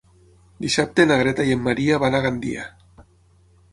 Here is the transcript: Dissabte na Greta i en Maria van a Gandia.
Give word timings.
Dissabte 0.65 1.05
na 1.11 1.17
Greta 1.21 1.45
i 1.49 1.55
en 1.57 1.61
Maria 1.67 1.99
van 2.05 2.17
a 2.17 2.23
Gandia. 2.27 2.67